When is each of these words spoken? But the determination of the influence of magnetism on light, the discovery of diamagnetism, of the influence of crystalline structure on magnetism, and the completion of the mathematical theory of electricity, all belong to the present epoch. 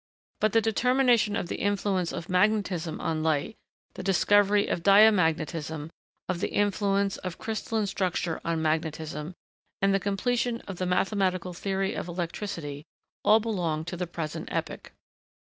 But 0.39 0.53
the 0.53 0.61
determination 0.61 1.35
of 1.35 1.47
the 1.47 1.57
influence 1.57 2.11
of 2.11 2.27
magnetism 2.27 2.99
on 2.99 3.21
light, 3.21 3.55
the 3.93 4.01
discovery 4.01 4.65
of 4.65 4.81
diamagnetism, 4.81 5.91
of 6.27 6.39
the 6.39 6.49
influence 6.49 7.17
of 7.17 7.37
crystalline 7.37 7.85
structure 7.85 8.41
on 8.43 8.63
magnetism, 8.63 9.35
and 9.79 9.93
the 9.93 9.99
completion 9.99 10.61
of 10.61 10.77
the 10.77 10.87
mathematical 10.87 11.53
theory 11.53 11.93
of 11.93 12.07
electricity, 12.07 12.83
all 13.23 13.39
belong 13.39 13.85
to 13.85 13.95
the 13.95 14.07
present 14.07 14.49
epoch. 14.51 14.91